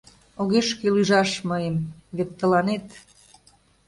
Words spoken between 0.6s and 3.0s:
кӱл ӱжаш мыйым, вет тыланет